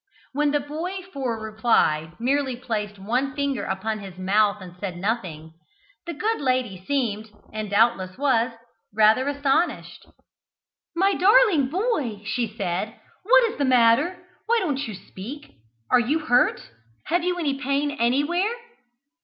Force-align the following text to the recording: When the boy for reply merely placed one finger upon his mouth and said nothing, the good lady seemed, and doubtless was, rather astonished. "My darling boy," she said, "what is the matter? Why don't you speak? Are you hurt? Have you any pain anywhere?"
When 0.33 0.49
the 0.49 0.59
boy 0.59 1.03
for 1.13 1.39
reply 1.39 2.13
merely 2.17 2.55
placed 2.55 2.97
one 2.97 3.35
finger 3.35 3.65
upon 3.65 3.99
his 3.99 4.17
mouth 4.17 4.59
and 4.59 4.75
said 4.79 4.97
nothing, 4.97 5.53
the 6.07 6.13
good 6.15 6.41
lady 6.41 6.83
seemed, 6.83 7.29
and 7.53 7.69
doubtless 7.69 8.17
was, 8.17 8.51
rather 8.95 9.27
astonished. 9.27 10.07
"My 10.95 11.13
darling 11.13 11.67
boy," 11.67 12.23
she 12.25 12.47
said, 12.47 12.99
"what 13.21 13.43
is 13.51 13.59
the 13.59 13.65
matter? 13.65 14.25
Why 14.47 14.57
don't 14.59 14.87
you 14.87 14.95
speak? 14.95 15.51
Are 15.91 15.99
you 15.99 16.17
hurt? 16.17 16.71
Have 17.05 17.21
you 17.23 17.37
any 17.37 17.61
pain 17.61 17.91
anywhere?" 17.91 18.55